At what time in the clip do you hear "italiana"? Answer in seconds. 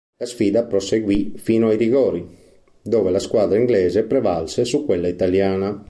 5.07-5.79